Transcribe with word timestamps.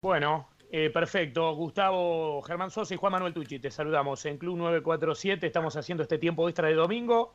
Bueno, 0.00 0.46
eh, 0.70 0.90
perfecto. 0.90 1.52
Gustavo 1.56 2.40
Germán 2.42 2.70
Sosa 2.70 2.94
y 2.94 2.96
Juan 2.96 3.12
Manuel 3.12 3.34
Tucci, 3.34 3.58
te 3.58 3.68
saludamos 3.68 4.24
en 4.26 4.38
Club 4.38 4.56
947. 4.56 5.44
Estamos 5.44 5.76
haciendo 5.76 6.04
este 6.04 6.18
tiempo 6.18 6.48
extra 6.48 6.68
de 6.68 6.74
domingo 6.74 7.34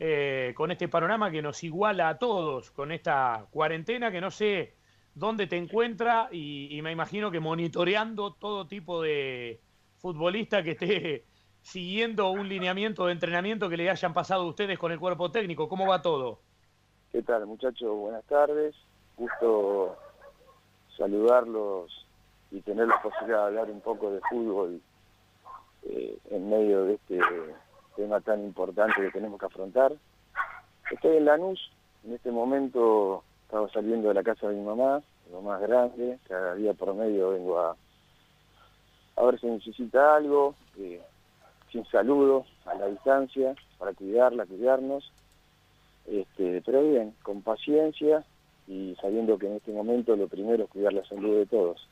eh, 0.00 0.52
con 0.56 0.72
este 0.72 0.88
panorama 0.88 1.30
que 1.30 1.40
nos 1.40 1.62
iguala 1.62 2.08
a 2.08 2.18
todos, 2.18 2.72
con 2.72 2.90
esta 2.90 3.46
cuarentena 3.52 4.10
que 4.10 4.20
no 4.20 4.32
sé 4.32 4.74
dónde 5.14 5.46
te 5.46 5.56
encuentra 5.56 6.28
y, 6.32 6.80
me 6.82 6.90
imagino 6.90 7.30
que 7.30 7.38
monitoreando 7.38 8.32
todo 8.34 8.66
tipo 8.66 9.00
de 9.02 9.60
futbolista 9.98 10.64
que 10.64 10.72
esté 10.72 11.24
siguiendo 11.62 12.30
un 12.30 12.48
lineamiento 12.48 13.06
de 13.06 13.12
entrenamiento 13.12 13.68
que 13.68 13.76
le 13.76 13.88
hayan 13.88 14.14
pasado 14.14 14.48
ustedes 14.48 14.80
con 14.80 14.90
el 14.90 14.98
cuerpo 14.98 15.30
técnico. 15.30 15.68
¿Cómo 15.68 15.86
va 15.86 16.02
todo? 16.02 16.40
¿Qué 17.12 17.22
tal, 17.22 17.46
muchachos? 17.46 17.96
Buenas 17.96 18.24
tardes. 18.24 18.74
Gusto 19.16 19.96
saludarlos 21.00 22.06
y 22.50 22.60
tener 22.60 22.86
la 22.86 23.00
posibilidad 23.00 23.38
de 23.38 23.46
hablar 23.46 23.70
un 23.70 23.80
poco 23.80 24.12
de 24.12 24.20
fútbol 24.28 24.82
eh, 25.84 26.18
en 26.30 26.50
medio 26.50 26.84
de 26.84 26.94
este 26.94 27.18
tema 27.96 28.20
tan 28.20 28.44
importante 28.44 29.00
que 29.00 29.10
tenemos 29.10 29.40
que 29.40 29.46
afrontar. 29.46 29.94
Estoy 30.90 31.16
en 31.16 31.24
Lanús, 31.24 31.72
en 32.04 32.12
este 32.12 32.30
momento 32.30 33.24
estaba 33.44 33.66
saliendo 33.70 34.08
de 34.08 34.14
la 34.14 34.22
casa 34.22 34.48
de 34.48 34.56
mi 34.56 34.62
mamá, 34.62 35.02
lo 35.32 35.40
más 35.40 35.62
grande, 35.62 36.18
cada 36.28 36.54
día 36.54 36.74
por 36.74 36.92
medio 36.94 37.30
vengo 37.30 37.58
a, 37.58 37.76
ver 39.24 39.40
si 39.40 39.46
necesita 39.46 40.16
algo, 40.16 40.54
eh, 40.78 41.00
sin 41.72 41.86
saludo, 41.86 42.44
a 42.66 42.74
la 42.74 42.88
distancia, 42.88 43.54
para 43.78 43.94
cuidarla, 43.94 44.44
cuidarnos. 44.44 45.10
Este, 46.06 46.60
pero 46.62 46.82
bien, 46.82 47.14
con 47.22 47.40
paciencia 47.42 48.24
y 48.66 48.96
sabiendo 49.00 49.38
que 49.38 49.46
en 49.46 49.56
este 49.56 49.72
momento 49.72 50.16
lo 50.16 50.28
primero 50.28 50.64
es 50.64 50.70
cuidar 50.70 50.92
la 50.92 51.04
salud 51.04 51.38
de 51.38 51.46
todos. 51.46 51.88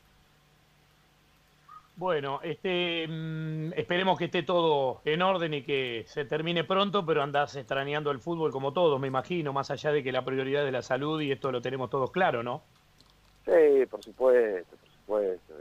Bueno, 1.99 2.39
este, 2.43 3.05
mm, 3.09 3.73
esperemos 3.75 4.17
que 4.17 4.25
esté 4.25 4.43
todo 4.43 5.01
en 5.03 5.21
orden 5.21 5.53
y 5.53 5.63
que 5.63 6.05
se 6.07 6.23
termine 6.23 6.63
pronto, 6.63 7.05
pero 7.05 7.21
andás 7.21 7.57
extrañando 7.57 8.09
el 8.11 8.19
fútbol 8.19 8.53
como 8.53 8.71
todos, 8.71 8.97
me 9.01 9.07
imagino, 9.07 9.51
más 9.51 9.69
allá 9.69 9.91
de 9.91 10.01
que 10.01 10.13
la 10.13 10.23
prioridad 10.23 10.65
es 10.65 10.71
la 10.71 10.81
salud 10.81 11.19
y 11.19 11.33
esto 11.33 11.51
lo 11.51 11.61
tenemos 11.61 11.89
todos 11.89 12.09
claro, 12.11 12.41
¿no? 12.41 12.61
Sí, 13.43 13.85
por 13.87 14.01
supuesto, 14.01 14.77
por 14.77 14.89
supuesto. 14.89 15.53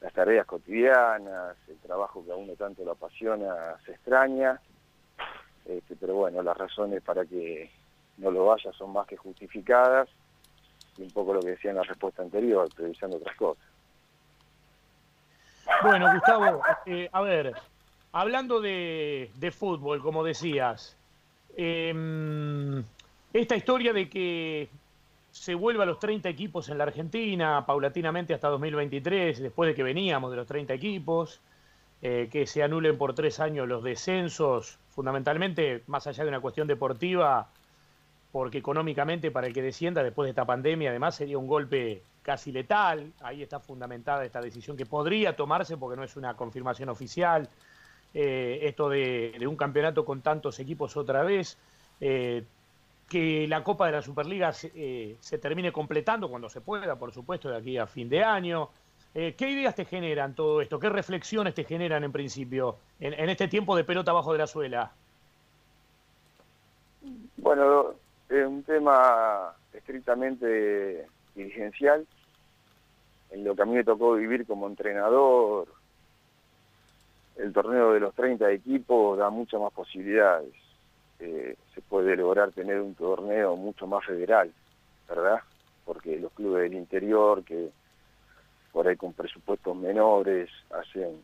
Las 0.00 0.12
tareas 0.14 0.46
cotidianas, 0.46 1.54
el 1.68 1.76
trabajo 1.80 2.24
que 2.24 2.32
a 2.32 2.36
uno 2.36 2.54
tanto 2.54 2.82
lo 2.82 2.92
apasiona, 2.92 3.76
se 3.84 3.92
extraña. 3.92 4.58
Este, 5.66 5.96
pero 5.96 6.14
bueno, 6.14 6.42
las 6.42 6.56
razones 6.56 7.02
para 7.02 7.26
que 7.26 7.70
no 8.20 8.30
lo 8.30 8.46
vaya 8.46 8.72
son 8.72 8.92
más 8.92 9.06
que 9.06 9.16
justificadas 9.16 10.08
y 10.96 11.02
un 11.02 11.10
poco 11.10 11.34
lo 11.34 11.40
que 11.40 11.50
decía 11.50 11.70
en 11.70 11.78
la 11.78 11.82
respuesta 11.82 12.22
anterior, 12.22 12.68
previsando 12.74 13.16
otras 13.16 13.36
cosas. 13.36 13.64
Bueno, 15.82 16.12
Gustavo, 16.12 16.62
eh, 16.86 17.08
a 17.12 17.20
ver, 17.22 17.54
hablando 18.12 18.60
de, 18.60 19.30
fútbol, 19.56 20.02
como 20.02 20.22
decías, 20.24 20.96
em, 21.56 22.82
esta 23.32 23.56
historia 23.56 23.92
de 23.92 24.08
que 24.08 24.68
se 25.30 25.54
vuelva 25.54 25.84
a 25.84 25.86
los 25.86 25.98
30 25.98 26.28
equipos 26.28 26.68
en 26.68 26.78
la 26.78 26.84
Argentina, 26.84 27.64
paulatinamente 27.64 28.34
hasta 28.34 28.48
2023, 28.48 29.40
después 29.40 29.68
de 29.68 29.74
que 29.74 29.82
veníamos 29.82 30.30
de 30.30 30.36
los 30.36 30.46
30 30.46 30.74
equipos, 30.74 31.40
eh, 32.02 32.28
que 32.32 32.46
se 32.46 32.62
anulen 32.62 32.98
por 32.98 33.14
tres 33.14 33.40
años 33.40 33.68
los 33.68 33.84
descensos, 33.84 34.78
fundamentalmente, 34.90 35.82
más 35.86 36.06
allá 36.06 36.24
de 36.24 36.30
una 36.30 36.40
cuestión 36.40 36.66
deportiva, 36.66 37.48
porque 38.32 38.58
económicamente 38.58 39.30
para 39.30 39.46
el 39.46 39.52
que 39.52 39.62
descienda 39.62 40.02
después 40.02 40.26
de 40.26 40.30
esta 40.30 40.44
pandemia 40.44 40.90
además 40.90 41.16
sería 41.16 41.38
un 41.38 41.46
golpe 41.46 42.02
casi 42.22 42.52
letal, 42.52 43.12
ahí 43.22 43.42
está 43.42 43.58
fundamentada 43.60 44.24
esta 44.24 44.40
decisión 44.40 44.76
que 44.76 44.86
podría 44.86 45.34
tomarse 45.34 45.76
porque 45.76 45.96
no 45.96 46.04
es 46.04 46.16
una 46.16 46.34
confirmación 46.36 46.88
oficial, 46.88 47.48
eh, 48.12 48.60
esto 48.62 48.88
de, 48.88 49.44
un 49.46 49.56
campeonato 49.56 50.04
con 50.04 50.20
tantos 50.20 50.58
equipos 50.58 50.96
otra 50.96 51.22
vez, 51.22 51.56
eh, 52.00 52.44
que 53.08 53.46
la 53.48 53.64
Copa 53.64 53.86
de 53.86 53.92
la 53.92 54.02
Superliga 54.02 54.52
eh, 54.74 55.16
se, 55.20 55.38
termine 55.38 55.72
completando 55.72 56.28
cuando 56.28 56.48
se 56.48 56.60
pueda, 56.60 56.96
por 56.96 57.12
supuesto, 57.12 57.48
de 57.48 57.56
aquí 57.56 57.78
a 57.78 57.86
fin 57.86 58.08
de 58.08 58.22
año. 58.22 58.68
¿Qué 59.12 59.34
ideas 59.50 59.74
te 59.74 59.84
generan 59.84 60.36
todo 60.36 60.60
esto? 60.60 60.78
¿Qué 60.78 60.88
reflexiones 60.88 61.52
te 61.52 61.64
generan 61.64 62.04
en 62.04 62.12
principio 62.12 62.76
en, 63.00 63.12
en 63.14 63.28
este 63.28 63.48
tiempo 63.48 63.74
de 63.74 63.82
pelota 63.82 64.12
abajo 64.12 64.30
de 64.30 64.38
la 64.38 64.46
suela? 64.46 64.92
Bueno, 67.38 67.94
es 68.30 68.46
un 68.46 68.62
tema 68.62 69.52
estrictamente 69.72 71.06
dirigencial, 71.34 72.06
en 73.30 73.44
lo 73.44 73.54
que 73.54 73.62
a 73.62 73.64
mí 73.64 73.74
me 73.74 73.84
tocó 73.84 74.14
vivir 74.14 74.46
como 74.46 74.68
entrenador, 74.68 75.68
el 77.36 77.52
torneo 77.52 77.92
de 77.92 78.00
los 78.00 78.14
30 78.14 78.50
equipos 78.52 79.18
da 79.18 79.30
muchas 79.30 79.60
más 79.60 79.72
posibilidades. 79.72 80.54
Eh, 81.18 81.56
se 81.74 81.82
puede 81.82 82.16
lograr 82.16 82.52
tener 82.52 82.80
un 82.80 82.94
torneo 82.94 83.56
mucho 83.56 83.86
más 83.86 84.04
federal, 84.04 84.52
¿verdad? 85.08 85.40
Porque 85.84 86.18
los 86.18 86.32
clubes 86.32 86.62
del 86.62 86.74
interior, 86.74 87.42
que 87.42 87.70
por 88.72 88.86
ahí 88.86 88.96
con 88.96 89.12
presupuestos 89.12 89.76
menores 89.76 90.48
hacen 90.70 91.20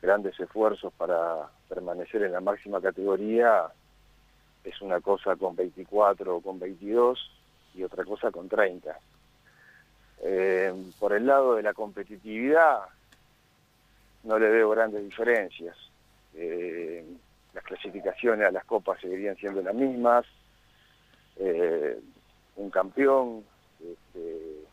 grandes 0.00 0.38
esfuerzos 0.40 0.92
para 0.94 1.48
permanecer 1.68 2.22
en 2.22 2.32
la 2.32 2.40
máxima 2.40 2.80
categoría, 2.80 3.66
es 4.66 4.80
una 4.82 5.00
cosa 5.00 5.36
con 5.36 5.54
24 5.54 6.36
o 6.36 6.40
con 6.40 6.58
22 6.58 7.30
y 7.74 7.84
otra 7.84 8.04
cosa 8.04 8.30
con 8.30 8.48
30. 8.48 8.98
Eh, 10.22 10.74
por 10.98 11.12
el 11.12 11.26
lado 11.26 11.54
de 11.54 11.62
la 11.62 11.72
competitividad, 11.72 12.80
no 14.24 14.38
le 14.38 14.48
veo 14.48 14.70
grandes 14.70 15.04
diferencias. 15.04 15.76
Eh, 16.34 17.04
las 17.54 17.62
clasificaciones 17.64 18.46
a 18.46 18.50
las 18.50 18.64
copas 18.64 19.00
seguirían 19.00 19.36
siendo 19.36 19.62
las 19.62 19.74
mismas. 19.74 20.26
Eh, 21.36 22.00
un 22.56 22.70
campeón, 22.70 23.44
este, 23.80 24.64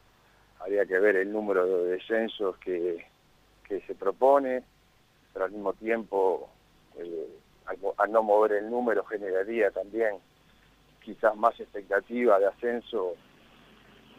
habría 0.59 0.85
que 0.85 0.97
ver 0.97 1.17
el 1.17 1.31
número 1.31 1.65
de 1.65 1.91
descensos 1.91 2.57
que, 2.57 3.05
que 3.67 3.81
se 3.81 3.93
propone, 3.93 4.63
pero 5.33 5.45
al 5.45 5.51
mismo 5.51 5.73
tiempo 5.73 6.49
al, 7.65 8.11
no 8.11 8.23
mover 8.23 8.53
el 8.53 8.69
número 8.69 9.03
generaría 9.05 9.71
también 9.71 10.15
quizás 11.01 11.35
más 11.35 11.59
expectativa 11.59 12.39
de 12.39 12.47
ascenso 12.47 13.13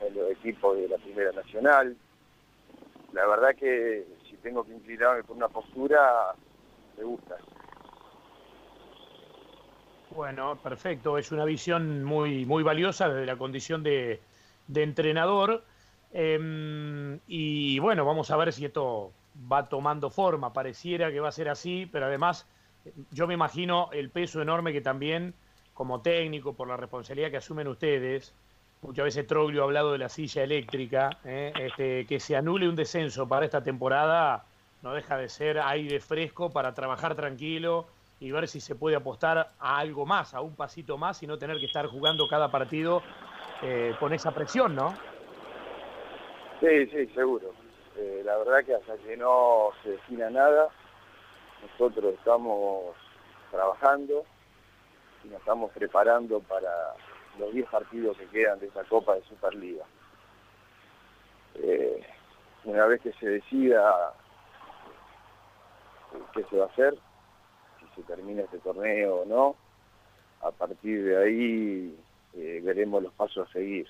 en 0.01 0.15
los 0.15 0.31
equipos 0.33 0.77
de 0.77 0.89
la 0.89 0.99
Primera 0.99 1.33
Nacional. 1.33 1.97
La 3.13 3.27
verdad 3.27 3.55
que 3.55 4.07
si 4.29 4.37
tengo 4.37 4.65
que 4.65 4.73
inclinarme 4.73 5.23
por 5.23 5.37
una 5.37 5.49
postura, 5.49 6.35
me 6.97 7.05
gusta. 7.05 7.37
Bueno, 10.11 10.57
perfecto. 10.63 11.19
Es 11.19 11.33
una 11.33 11.45
visión 11.45 12.05
muy, 12.05 12.45
muy 12.45 12.63
valiosa 12.63 13.09
desde 13.09 13.27
la 13.27 13.37
condición 13.37 13.83
de, 13.83 14.21
entrenador. 14.73 15.65
Em, 16.13 17.19
y 17.27 17.79
bueno, 17.81 18.05
vamos 18.05 18.31
a 18.31 18.37
ver 18.37 18.53
si 18.53 18.65
esto 18.65 19.13
va 19.51 19.69
tomando 19.69 20.11
forma. 20.11 20.53
Pareciera 20.53 21.11
que 21.11 21.21
va 21.21 21.29
a 21.29 21.33
ser 21.33 21.49
así, 21.49 21.89
pero 21.91 22.07
además 22.07 22.47
yo 23.11 23.27
me 23.27 23.35
imagino 23.35 23.91
el 23.93 24.11
peso 24.11 24.43
enorme 24.43 24.73
que 24.73 24.81
también, 24.81 25.35
como 25.73 26.03
técnico, 26.03 26.55
por 26.55 26.69
la 26.69 26.77
responsabilidad 26.77 27.31
que 27.31 27.39
asumen 27.39 27.69
ustedes, 27.69 28.35
muchas 28.83 29.05
veces 29.05 29.27
Troglio 29.27 29.63
ha 29.63 29.65
hablado 29.65 29.93
de 29.93 29.99
la 29.99 30.09
silla 30.09 30.43
eléctrica, 30.43 31.11
¿eh? 31.25 31.53
este, 31.59 32.07
que 32.07 32.21
se 32.21 32.37
anule 32.37 32.69
un 32.69 32.77
descenso 32.77 33.29
para 33.29 33.47
esta 33.47 33.63
temporada 33.63 34.47
no 34.85 34.93
deja 34.93 35.17
de 35.17 35.31
ser 35.31 35.59
aire 35.59 35.99
fresco 35.99 36.51
para 36.51 36.75
trabajar 36.75 37.15
tranquilo 37.17 37.87
y 38.21 38.31
ver 38.31 38.47
si 38.47 38.61
se 38.61 38.75
puede 38.75 38.97
apostar 38.97 39.53
a 39.59 39.79
algo 39.79 40.05
más, 40.05 40.35
a 40.35 40.43
un 40.43 40.55
pasito 40.55 40.99
más 40.99 41.23
y 41.23 41.27
no 41.27 41.39
tener 41.39 41.59
que 41.59 41.67
estar 41.67 41.87
jugando 41.87 42.29
cada 42.29 42.51
partido 42.51 43.03
eh, 43.63 43.95
con 43.99 44.13
esa 44.13 44.33
presión, 44.33 44.77
¿no? 44.77 44.95
Sí, 46.61 46.87
sí, 46.87 47.07
seguro. 47.15 47.53
Eh, 47.97 48.23
la 48.25 48.37
verdad 48.37 48.63
que 48.65 48.75
hasta 48.75 48.97
que 48.99 49.17
no 49.17 49.71
se 49.83 49.93
defina 49.93 50.29
nada, 50.29 50.69
nosotros 51.65 52.15
estamos 52.15 52.95
trabajando 53.51 54.25
y 55.25 55.29
nos 55.29 55.41
estamos 55.41 55.73
preparando 55.73 56.41
para 56.41 56.95
los 57.39 57.53
10 57.53 57.69
partidos 57.69 58.17
que 58.17 58.27
quedan 58.27 58.59
de 58.61 58.67
esa 58.67 58.85
Copa 58.85 59.15
de 59.15 59.23
Superliga. 59.23 59.85
Eh, 61.55 62.05
una 62.65 62.87
vez 62.87 63.01
que 63.01 63.13
se 63.15 63.29
decida 63.29 64.13
qué 66.33 66.45
se 66.45 66.57
va 66.57 66.65
a 66.65 66.69
hacer, 66.69 66.95
si 67.81 67.87
se 67.97 68.03
termina 68.03 68.43
este 68.43 68.59
torneo 68.59 69.23
o 69.23 69.25
no, 69.25 69.57
a 70.43 70.51
partir 70.51 71.05
de 71.05 71.17
ahí 71.17 71.99
eh, 72.35 72.61
veremos 72.63 73.03
los 73.03 73.13
pasos 73.15 73.49
a 73.49 73.53
seguir. 73.53 73.87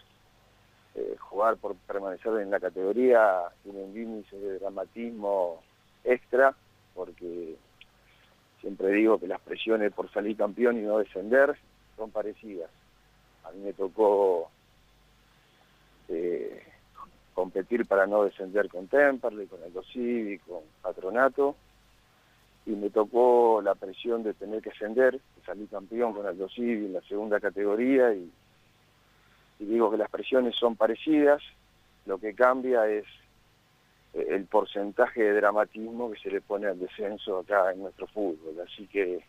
Eh, 0.94 1.16
jugar 1.18 1.56
por 1.56 1.74
permanecer 1.74 2.32
en 2.40 2.52
la 2.52 2.60
categoría 2.60 3.48
tiene 3.64 3.82
un 3.82 3.96
índice 3.96 4.38
de 4.38 4.60
dramatismo 4.60 5.60
extra 6.04 6.54
porque 6.94 7.56
siempre 8.60 8.92
digo 8.92 9.18
que 9.18 9.26
las 9.26 9.40
presiones 9.40 9.92
por 9.92 10.10
salir 10.10 10.36
campeón 10.36 10.78
y 10.78 10.82
no 10.82 10.98
descender 10.98 11.56
son 11.96 12.10
parecidas. 12.10 12.70
A 13.44 13.50
mí 13.52 13.60
me 13.62 13.72
tocó 13.72 14.50
eh, 16.08 16.62
competir 17.34 17.86
para 17.86 18.06
no 18.06 18.24
descender 18.24 18.68
con 18.68 18.88
Temperley, 18.88 19.46
con 19.46 19.62
Aldo 19.62 19.82
con 20.46 20.62
Patronato, 20.80 21.56
y 22.66 22.70
me 22.70 22.90
tocó 22.90 23.60
la 23.62 23.74
presión 23.74 24.22
de 24.22 24.32
tener 24.32 24.62
que 24.62 24.70
ascender, 24.70 25.20
salí 25.44 25.66
campeón 25.66 26.14
con 26.14 26.26
Aldo 26.26 26.48
Civi 26.48 26.86
en 26.86 26.94
la 26.94 27.02
segunda 27.02 27.40
categoría, 27.40 28.14
y, 28.14 28.30
digo 29.58 29.90
que 29.90 29.98
las 29.98 30.10
presiones 30.10 30.54
son 30.56 30.76
parecidas, 30.76 31.42
lo 32.06 32.18
que 32.18 32.34
cambia 32.34 32.86
es 32.88 33.04
el 34.14 34.46
porcentaje 34.46 35.22
de 35.22 35.32
dramatismo 35.34 36.10
que 36.10 36.20
se 36.20 36.30
le 36.30 36.40
pone 36.40 36.66
al 36.68 36.78
descenso 36.78 37.38
acá 37.38 37.72
en 37.72 37.80
nuestro 37.80 38.06
fútbol. 38.06 38.54
Así 38.66 38.86
que, 38.86 39.24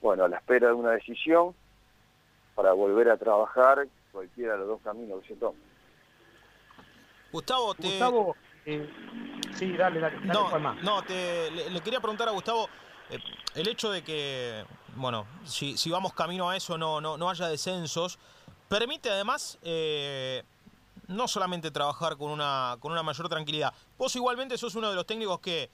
bueno, 0.00 0.24
a 0.24 0.28
la 0.28 0.36
espera 0.36 0.68
de 0.68 0.74
una 0.74 0.92
decisión 0.92 1.54
para 2.54 2.72
volver 2.72 3.10
a 3.10 3.16
trabajar 3.16 3.86
cualquiera 4.12 4.52
de 4.52 4.58
los 4.60 4.68
dos 4.68 4.80
caminos 4.82 5.22
que 5.22 5.28
se 5.28 5.40
tomen. 5.40 5.60
Gustavo, 7.32 7.74
te... 7.74 7.88
Gustavo, 7.88 8.36
eh, 8.66 8.88
sí, 9.54 9.76
dale, 9.76 10.00
dale, 10.00 10.18
no, 10.24 10.58
no 10.82 11.02
te, 11.02 11.50
le, 11.50 11.80
quería 11.80 12.00
preguntar 12.00 12.28
a 12.28 12.32
Gustavo 12.32 12.68
eh, 13.08 13.18
el 13.54 13.68
hecho 13.68 13.90
de 13.90 14.02
que, 14.02 14.64
bueno, 14.96 15.26
si, 15.44 15.76
si 15.76 15.90
vamos 15.90 16.12
camino 16.12 16.50
a 16.50 16.56
eso 16.56 16.76
no, 16.76 17.00
no, 17.00 17.16
no 17.16 17.30
haya 17.30 17.48
descensos, 17.48 18.18
permite 18.68 19.10
además 19.10 19.58
eh, 19.62 20.42
no 21.10 21.28
solamente 21.28 21.70
trabajar 21.70 22.16
con 22.16 22.30
una, 22.30 22.76
con 22.80 22.92
una 22.92 23.02
mayor 23.02 23.28
tranquilidad. 23.28 23.74
Vos 23.98 24.14
igualmente 24.16 24.56
sos 24.56 24.74
uno 24.74 24.88
de 24.88 24.94
los 24.94 25.06
técnicos 25.06 25.40
que 25.40 25.70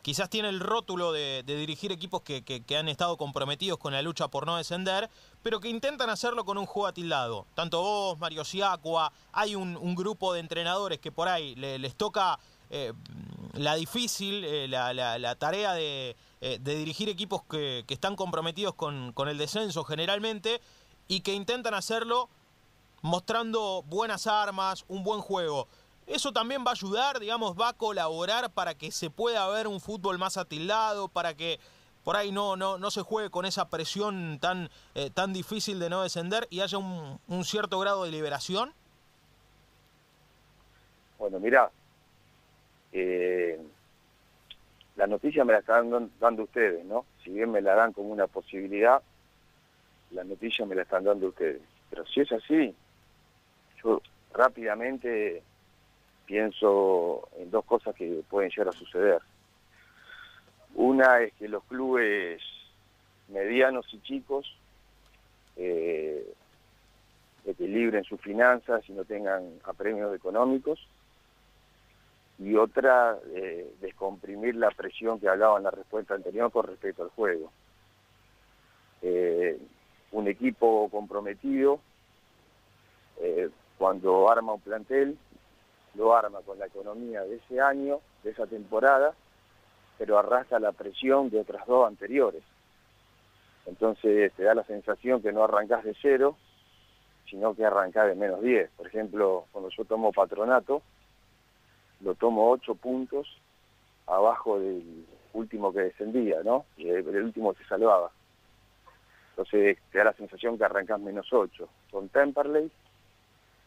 quizás 0.00 0.30
tiene 0.30 0.48
el 0.48 0.60
rótulo 0.60 1.10
de, 1.10 1.42
dirigir 1.44 1.90
equipos 1.90 2.22
que, 2.22 2.44
que, 2.44 2.76
han 2.76 2.88
estado 2.88 3.16
comprometidos 3.16 3.78
con 3.78 3.92
la 3.92 4.02
lucha 4.02 4.28
por 4.28 4.46
no 4.46 4.56
descender, 4.56 5.10
pero 5.42 5.58
que 5.58 5.68
intentan 5.68 6.10
hacerlo 6.10 6.44
con 6.44 6.58
un 6.58 6.66
juego 6.66 6.86
atildado. 6.86 7.44
Tanto 7.54 7.82
vos, 7.82 8.18
Mario 8.20 8.44
Siacua, 8.44 9.12
hay 9.32 9.56
un, 9.56 9.94
grupo 9.96 10.32
de 10.32 10.40
entrenadores 10.40 11.00
que 11.00 11.10
por 11.10 11.26
ahí 11.26 11.56
les 11.56 11.96
toca 11.96 12.38
eh, 12.70 12.92
la 13.54 13.74
difícil, 13.74 14.44
eh, 14.44 14.68
la, 14.68 14.94
la, 14.94 15.34
tarea 15.34 15.72
de, 15.72 16.14
eh, 16.40 16.58
de, 16.60 16.76
dirigir 16.76 17.08
equipos 17.08 17.42
que, 17.42 17.82
que 17.88 17.94
están 17.94 18.14
comprometidos 18.14 18.74
con, 18.74 19.12
con 19.12 19.28
el 19.28 19.38
descenso 19.38 19.82
generalmente 19.82 20.60
y 21.08 21.20
que 21.20 21.34
intentan 21.34 21.74
hacerlo 21.74 22.28
mostrando 23.06 23.82
buenas 23.86 24.26
armas, 24.26 24.84
un 24.88 25.02
buen 25.02 25.20
juego. 25.20 25.68
Eso 26.06 26.32
también 26.32 26.64
va 26.64 26.70
a 26.70 26.74
ayudar, 26.74 27.18
digamos, 27.18 27.58
va 27.58 27.70
a 27.70 27.72
colaborar 27.72 28.50
para 28.50 28.74
que 28.74 28.90
se 28.90 29.10
pueda 29.10 29.48
ver 29.48 29.66
un 29.66 29.80
fútbol 29.80 30.18
más 30.18 30.36
atildado, 30.36 31.08
para 31.08 31.34
que 31.34 31.58
por 32.04 32.16
ahí 32.16 32.30
no, 32.30 32.56
no, 32.56 32.78
no 32.78 32.90
se 32.90 33.02
juegue 33.02 33.30
con 33.30 33.46
esa 33.46 33.68
presión 33.68 34.38
tan, 34.40 34.70
eh, 34.94 35.10
tan 35.10 35.32
difícil 35.32 35.80
de 35.80 35.90
no 35.90 36.02
descender 36.02 36.46
y 36.50 36.60
haya 36.60 36.78
un, 36.78 37.44
cierto 37.44 37.80
grado 37.80 38.04
de 38.04 38.10
liberación? 38.10 38.72
Bueno, 41.18 41.40
mira, 41.40 41.70
eh, 42.92 43.60
la 44.96 45.06
noticia 45.06 45.44
me 45.44 45.52
la 45.52 45.60
están 45.60 46.10
dando 46.20 46.42
ustedes, 46.44 46.84
¿no? 46.84 47.04
Si 47.24 47.30
bien 47.30 47.50
me 47.50 47.60
la 47.60 47.74
dan 47.74 47.92
como 47.92 48.10
una 48.10 48.26
posibilidad, 48.26 49.02
la 50.10 50.22
noticia 50.24 50.64
me 50.66 50.74
la 50.74 50.82
están 50.82 51.04
dando 51.04 51.28
ustedes. 51.28 51.62
Pero 51.90 52.06
si 52.06 52.20
es 52.20 52.30
así, 52.30 52.74
yo 53.82 54.02
rápidamente 54.32 55.42
pienso 56.26 57.28
en 57.38 57.50
dos 57.50 57.64
cosas 57.64 57.94
que 57.94 58.22
pueden 58.28 58.50
llegar 58.50 58.68
a 58.68 58.72
suceder. 58.72 59.20
Una 60.74 61.20
es 61.20 61.32
que 61.34 61.48
los 61.48 61.64
clubes 61.64 62.42
medianos 63.28 63.86
y 63.92 64.00
chicos 64.02 64.54
eh, 65.56 66.34
equilibren 67.46 68.04
sus 68.04 68.20
finanzas 68.20 68.86
y 68.88 68.92
no 68.92 69.04
tengan 69.04 69.58
apremios 69.64 70.14
económicos. 70.14 70.86
Y 72.38 72.54
otra, 72.56 73.16
eh, 73.34 73.72
descomprimir 73.80 74.56
la 74.56 74.70
presión 74.70 75.18
que 75.18 75.28
hablaba 75.28 75.56
en 75.56 75.64
la 75.64 75.70
respuesta 75.70 76.14
anterior 76.14 76.52
con 76.52 76.66
respecto 76.66 77.02
al 77.02 77.08
juego. 77.10 77.50
Eh, 79.00 79.58
un 80.12 80.28
equipo 80.28 80.88
comprometido 80.90 81.80
cuando 83.78 84.30
arma 84.30 84.54
un 84.54 84.60
plantel, 84.60 85.18
lo 85.94 86.14
arma 86.14 86.40
con 86.40 86.58
la 86.58 86.66
economía 86.66 87.22
de 87.22 87.36
ese 87.36 87.60
año, 87.60 88.00
de 88.22 88.30
esa 88.30 88.46
temporada, 88.46 89.14
pero 89.98 90.18
arrastra 90.18 90.58
la 90.58 90.72
presión 90.72 91.30
de 91.30 91.40
otras 91.40 91.66
dos 91.66 91.86
anteriores. 91.86 92.42
Entonces 93.66 94.32
te 94.34 94.44
da 94.44 94.54
la 94.54 94.64
sensación 94.64 95.22
que 95.22 95.32
no 95.32 95.44
arrancás 95.44 95.84
de 95.84 95.96
cero, 96.00 96.36
sino 97.28 97.54
que 97.54 97.64
arrancás 97.64 98.06
de 98.06 98.14
menos 98.14 98.40
10. 98.40 98.70
Por 98.76 98.86
ejemplo, 98.86 99.46
cuando 99.52 99.70
yo 99.70 99.84
tomo 99.84 100.12
patronato, 100.12 100.82
lo 102.00 102.14
tomo 102.14 102.50
8 102.50 102.74
puntos 102.76 103.26
abajo 104.06 104.60
del 104.60 105.04
último 105.32 105.72
que 105.72 105.80
descendía, 105.80 106.42
¿no? 106.44 106.64
El, 106.78 107.24
último 107.24 107.52
que 107.54 107.64
salvaba. 107.64 108.10
Entonces 109.30 109.78
te 109.90 109.98
da 109.98 110.04
la 110.04 110.12
sensación 110.14 110.56
que 110.56 110.64
arrancás 110.64 111.00
menos 111.00 111.32
8. 111.32 111.68
Con 111.90 112.08
Temperley 112.08 112.70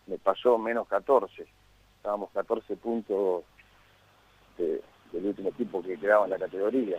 me 0.09 0.17
pasó 0.17 0.57
menos 0.57 0.87
14. 0.87 1.45
Estábamos 1.97 2.31
14 2.31 2.75
puntos 2.77 3.43
del 4.57 5.25
último 5.25 5.49
equipo 5.49 5.81
que 5.81 5.97
quedaba 5.97 6.25
en 6.25 6.31
la 6.31 6.39
categoría. 6.39 6.97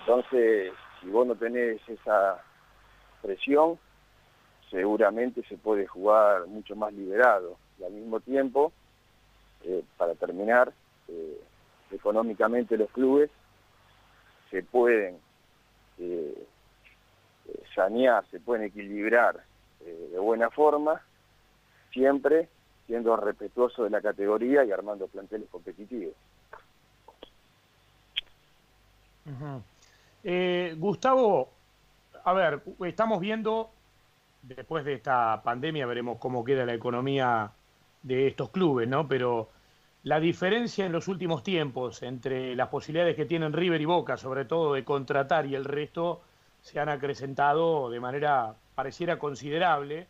Entonces, 0.00 0.72
si 1.00 1.08
vos 1.08 1.26
no 1.26 1.36
tenés 1.36 1.80
esa 1.88 2.42
presión, 3.22 3.78
seguramente 4.70 5.42
se 5.48 5.56
puede 5.56 5.86
jugar 5.86 6.46
mucho 6.46 6.74
más 6.74 6.92
liberado. 6.92 7.56
Y 7.78 7.84
al 7.84 7.92
mismo 7.92 8.20
tiempo, 8.20 8.72
eh, 9.62 9.84
para 9.96 10.14
terminar, 10.14 10.72
eh, 11.08 11.40
económicamente 11.92 12.76
los 12.76 12.90
clubes 12.90 13.30
se 14.50 14.62
pueden 14.62 15.18
eh, 15.98 16.46
sanear, 17.74 18.26
se 18.30 18.40
pueden 18.40 18.64
equilibrar 18.64 19.42
de 19.80 20.18
buena 20.18 20.50
forma 20.50 21.00
siempre 21.96 22.50
siendo 22.86 23.16
respetuoso 23.16 23.84
de 23.84 23.90
la 23.90 24.02
categoría 24.02 24.64
y 24.64 24.70
armando 24.70 25.08
planteles 25.08 25.48
competitivos. 25.48 26.14
Eh, 30.22 30.74
Gustavo, 30.78 31.48
a 32.22 32.32
ver, 32.34 32.60
estamos 32.84 33.18
viendo, 33.18 33.70
después 34.42 34.84
de 34.84 34.92
esta 34.92 35.40
pandemia 35.42 35.86
veremos 35.86 36.18
cómo 36.18 36.44
queda 36.44 36.66
la 36.66 36.74
economía 36.74 37.50
de 38.02 38.26
estos 38.28 38.50
clubes, 38.50 38.86
¿no? 38.86 39.08
Pero 39.08 39.48
la 40.04 40.20
diferencia 40.20 40.84
en 40.84 40.92
los 40.92 41.08
últimos 41.08 41.42
tiempos 41.42 42.02
entre 42.02 42.54
las 42.54 42.68
posibilidades 42.68 43.16
que 43.16 43.24
tienen 43.24 43.54
River 43.54 43.80
y 43.80 43.86
Boca, 43.86 44.16
sobre 44.16 44.44
todo 44.44 44.74
de 44.74 44.84
contratar 44.84 45.46
y 45.46 45.54
el 45.54 45.64
resto, 45.64 46.20
se 46.60 46.78
han 46.78 46.90
acrecentado 46.90 47.90
de 47.90 48.00
manera 48.00 48.54
pareciera 48.74 49.18
considerable. 49.18 50.06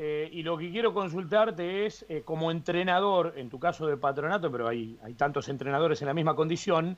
Eh, 0.00 0.30
y 0.32 0.44
lo 0.44 0.56
que 0.56 0.70
quiero 0.70 0.94
consultarte 0.94 1.84
es, 1.84 2.06
eh, 2.08 2.22
como 2.24 2.52
entrenador, 2.52 3.32
en 3.36 3.50
tu 3.50 3.58
caso 3.58 3.84
de 3.88 3.96
patronato, 3.96 4.48
pero 4.48 4.68
hay, 4.68 4.96
tantos 5.16 5.48
entrenadores 5.48 6.00
en 6.00 6.06
la 6.06 6.14
misma 6.14 6.36
condición, 6.36 6.96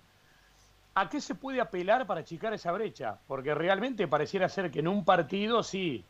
¿a 0.95 1.09
qué 1.09 1.23
se 1.23 1.35
puede 1.35 1.63
apelar 1.63 2.07
para 2.07 2.21
achicar 2.21 2.53
esa 2.53 2.73
brecha? 2.73 3.19
Porque 3.27 3.55
realmente 3.55 4.07
pareciera 4.07 4.51
ser 4.51 4.71
que 4.71 4.81
en 4.81 4.89
un 4.89 5.07
partido 5.07 5.63
sí 5.63 6.05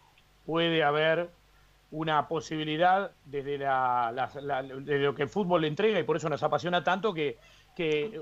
puede 0.44 0.82
haber 0.82 1.30
una 1.92 2.26
posibilidad 2.26 3.12
desde, 3.24 3.58
lo 3.58 5.14
que 5.14 5.22
el 5.22 5.28
fútbol 5.28 5.60
le 5.60 5.68
entrega 5.68 6.00
y 6.00 6.02
por 6.02 6.16
eso 6.16 6.28
nos 6.28 6.42
apasiona 6.42 6.82
tanto 6.82 7.14
que 7.14 7.38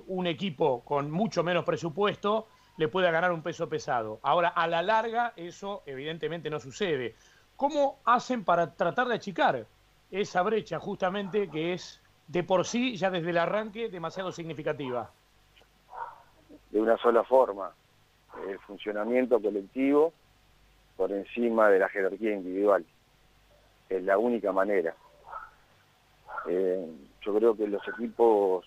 un 0.09 0.27
equipo 0.27 0.85
con 0.85 1.11
mucho 1.11 1.43
menos 1.43 1.65
presupuesto 1.65 2.49
le 2.77 2.89
pueda 2.89 3.11
ganar 3.11 3.33
un 3.33 3.43
peso 3.43 3.69
pesado. 3.69 4.21
Ahora, 4.23 4.49
a 4.49 4.67
la 4.67 4.83
larga, 4.83 5.33
eso 5.37 5.83
evidentemente 5.87 6.49
no 6.49 6.61
sucede. 6.61 7.17
¿Cómo 7.59 7.99
hacen 8.05 8.45
para 8.45 8.73
tratar 8.73 9.09
de 9.09 9.17
achicar 9.17 9.67
esa 10.12 10.43
brecha 10.43 10.79
justamente 10.79 11.50
que 11.50 11.73
es 11.73 12.00
de 12.29 12.45
por 12.45 12.65
sí, 12.65 12.97
ya 12.97 13.11
desde 13.11 13.31
el 13.31 13.37
arranque, 13.37 13.88
demasiado 13.88 14.31
significativa? 14.31 15.11
De 16.71 16.81
una 16.81 16.97
sola 16.99 17.25
forma, 17.25 17.73
el 18.49 18.61
funcionamiento 18.61 19.43
colectivo 19.43 20.12
por 20.97 21.11
encima 21.11 21.69
de 21.69 21.81
la 21.81 21.88
jerarquía 21.88 22.35
individual. 22.35 22.87
Es 23.88 24.05
la 24.05 24.19
única 24.19 24.53
manera. 24.53 24.95
Eh, 26.47 26.88
yo 27.23 27.35
creo 27.35 27.57
que 27.57 27.67
los 27.67 27.83
equipos 27.88 28.65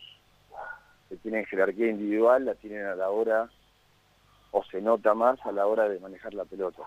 que 1.08 1.16
tienen 1.16 1.46
jerarquía 1.46 1.88
individual 1.88 2.44
la 2.44 2.56
tienen 2.56 2.86
a 2.86 2.96
la 2.96 3.10
hora, 3.10 3.50
o 4.52 4.66
se 4.66 4.82
nota 4.82 5.14
más 5.14 5.40
a 5.46 5.54
la 5.54 5.66
hora 5.66 5.88
de 5.88 5.98
manejar 6.02 6.34
la 6.34 6.44
pelota. 6.44 6.84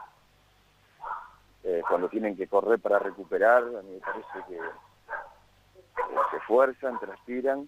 Eh, 1.65 1.83
cuando 1.89 2.11
tienen 2.11 2.37
que 2.37 2.47
correr 2.47 2.79
para 2.79 2.99
recuperar, 2.99 3.63
a 3.63 3.83
mí 3.83 3.95
me 3.95 4.01
parece 4.01 4.47
que 4.49 4.59
se 6.31 6.37
esfuerzan, 6.37 7.01
transpiran 7.01 7.67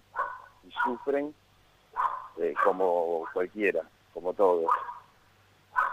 y 0.65 0.71
sufren 0.85 1.35
eh, 2.37 2.55
como 2.63 3.25
cualquiera, 3.33 3.83
como 4.13 4.35
todos. 4.35 4.71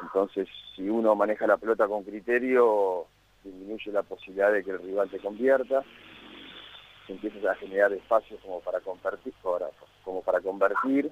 Entonces, 0.01 0.49
si 0.75 0.89
uno 0.89 1.15
maneja 1.15 1.47
la 1.47 1.55
pelota 1.55 1.87
con 1.87 2.03
criterio, 2.03 3.05
disminuye 3.41 3.91
la 3.91 4.03
posibilidad 4.03 4.51
de 4.51 4.63
que 4.63 4.71
el 4.71 4.79
rival 4.79 5.09
te 5.09 5.19
convierta. 5.19 5.83
se 7.07 7.13
empieza 7.13 7.51
a 7.51 7.55
generar 7.55 7.93
espacios 7.93 8.39
como 8.41 8.59
para 8.59 8.81
convertir, 8.81 9.33
como 10.03 10.21
para 10.21 10.41
convertir. 10.41 11.09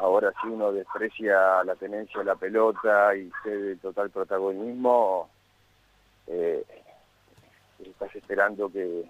Ahora 0.00 0.32
si 0.40 0.48
uno 0.48 0.72
desprecia 0.72 1.62
la 1.64 1.74
tenencia 1.74 2.20
de 2.20 2.24
la 2.24 2.36
pelota 2.36 3.14
y 3.14 3.30
cede 3.42 3.76
total 3.76 4.08
protagonismo, 4.08 5.28
eh, 6.30 6.64
estás 7.84 8.14
esperando 8.14 8.70
que, 8.70 9.04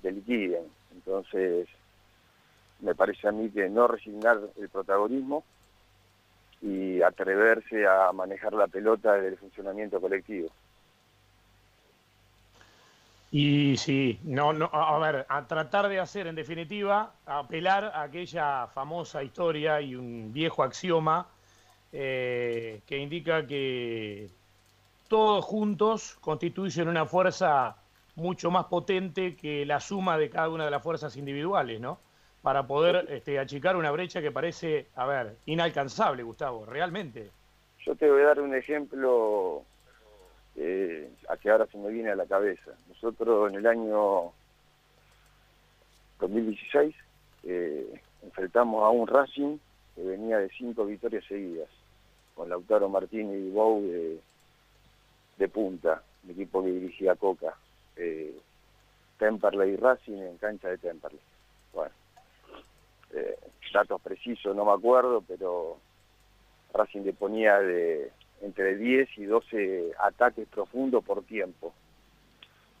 te 0.00 0.10
liquiden. 0.10 0.64
Entonces, 0.94 1.68
me 2.80 2.94
parece 2.94 3.28
a 3.28 3.32
mí 3.32 3.50
que 3.50 3.68
no 3.68 3.86
resignar 3.86 4.40
el 4.58 4.68
protagonismo 4.70 5.44
y 6.62 7.02
atreverse 7.02 7.86
a 7.86 8.10
manejar 8.12 8.54
la 8.54 8.68
pelota 8.68 9.12
desde 9.12 9.28
el 9.28 9.36
funcionamiento 9.36 10.00
colectivo. 10.00 10.48
Y 13.30 13.76
sí, 13.76 14.18
no, 14.24 14.52
no, 14.52 14.70
a 14.72 14.98
ver, 14.98 15.26
a 15.28 15.46
tratar 15.46 15.88
de 15.88 16.00
hacer 16.00 16.26
en 16.26 16.34
definitiva, 16.34 17.12
apelar 17.26 17.84
a 17.84 18.02
aquella 18.02 18.66
famosa 18.68 19.22
historia 19.22 19.80
y 19.80 19.94
un 19.94 20.32
viejo 20.32 20.62
axioma 20.62 21.26
eh, 21.92 22.80
que 22.86 22.98
indica 22.98 23.46
que 23.46 24.30
todos 25.12 25.44
juntos 25.44 26.16
constituyen 26.22 26.88
una 26.88 27.04
fuerza 27.04 27.76
mucho 28.16 28.50
más 28.50 28.64
potente 28.64 29.36
que 29.36 29.66
la 29.66 29.78
suma 29.78 30.16
de 30.16 30.30
cada 30.30 30.48
una 30.48 30.64
de 30.64 30.70
las 30.70 30.82
fuerzas 30.82 31.18
individuales, 31.18 31.82
¿no? 31.82 31.98
Para 32.40 32.66
poder 32.66 33.04
este, 33.10 33.38
achicar 33.38 33.76
una 33.76 33.90
brecha 33.90 34.22
que 34.22 34.30
parece, 34.30 34.86
a 34.96 35.04
ver, 35.04 35.36
inalcanzable, 35.44 36.22
Gustavo, 36.22 36.64
realmente. 36.64 37.28
Yo 37.84 37.94
te 37.94 38.10
voy 38.10 38.22
a 38.22 38.28
dar 38.28 38.40
un 38.40 38.54
ejemplo 38.54 39.64
eh, 40.56 41.10
a 41.28 41.36
que 41.36 41.50
ahora 41.50 41.66
se 41.66 41.76
me 41.76 41.90
viene 41.90 42.08
a 42.08 42.16
la 42.16 42.24
cabeza. 42.24 42.70
Nosotros 42.88 43.52
en 43.52 43.58
el 43.58 43.66
año 43.66 44.32
2016 46.20 46.96
eh, 47.42 48.00
enfrentamos 48.22 48.82
a 48.82 48.88
un 48.88 49.06
Racing 49.06 49.58
que 49.94 50.02
venía 50.04 50.38
de 50.38 50.48
cinco 50.56 50.86
victorias 50.86 51.26
seguidas, 51.26 51.68
con 52.34 52.48
Lautaro 52.48 52.88
Martínez 52.88 53.36
y 53.36 53.50
Bou 53.50 53.82
de, 53.82 54.18
de 55.36 55.48
punta, 55.48 56.02
el 56.24 56.30
equipo 56.30 56.62
que 56.62 56.70
dirigía 56.70 57.16
Coca. 57.16 57.56
Eh, 57.96 58.38
Temperley 59.18 59.74
y 59.74 59.76
Racing 59.76 60.18
en 60.18 60.36
cancha 60.38 60.68
de 60.68 60.78
Temperley. 60.78 61.20
Bueno, 61.72 61.92
eh, 63.12 63.38
datos 63.72 64.00
precisos 64.00 64.54
no 64.54 64.64
me 64.64 64.72
acuerdo, 64.72 65.22
pero 65.26 65.78
Racing 66.72 67.02
le 67.02 67.12
ponía 67.12 67.58
de 67.60 68.10
entre 68.42 68.76
10 68.76 69.18
y 69.18 69.24
12 69.24 69.92
ataques 70.00 70.48
profundos 70.48 71.04
por 71.04 71.22
tiempo. 71.22 71.72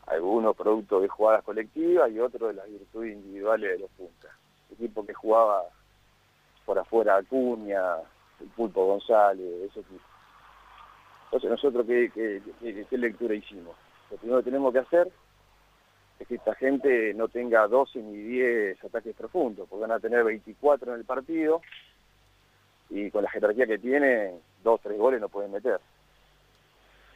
Algunos 0.06 0.56
producto 0.56 1.00
de 1.00 1.08
jugadas 1.08 1.44
colectivas 1.44 2.10
y 2.10 2.18
otros 2.18 2.50
de 2.50 2.54
las 2.54 2.68
virtudes 2.68 3.14
individuales 3.14 3.70
de 3.70 3.78
los 3.78 3.90
puntas. 3.90 4.32
equipo 4.72 5.06
que 5.06 5.14
jugaba 5.14 5.62
por 6.64 6.78
afuera 6.78 7.16
Acuña, 7.16 7.96
el 8.40 8.46
Pulpo 8.56 8.86
González, 8.86 9.70
eso 9.70 9.80
tipo. 9.82 10.11
Entonces 11.32 11.50
nosotros, 11.50 11.86
¿qué, 11.86 12.10
qué, 12.90 12.98
lectura 12.98 13.34
hicimos? 13.34 13.74
Lo 14.10 14.18
primero 14.18 14.40
que 14.40 14.50
tenemos 14.50 14.70
que 14.70 14.80
hacer 14.80 15.10
es 16.18 16.28
que 16.28 16.34
esta 16.34 16.54
gente 16.54 17.14
no 17.14 17.28
tenga 17.28 17.66
12 17.66 18.00
ni 18.02 18.18
10 18.18 18.84
ataques 18.84 19.16
profundos, 19.16 19.66
porque 19.66 19.80
van 19.80 19.92
a 19.92 19.98
tener 19.98 20.22
24 20.24 20.92
en 20.92 21.00
el 21.00 21.06
partido 21.06 21.62
y 22.90 23.10
con 23.10 23.24
la 23.24 23.30
jerarquía 23.30 23.66
que 23.66 23.78
tiene, 23.78 24.34
dos, 24.62 24.78
tres 24.82 24.98
goles 24.98 25.22
no 25.22 25.30
pueden 25.30 25.52
meter. 25.52 25.80